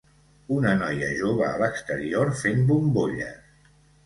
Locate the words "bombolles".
2.73-3.55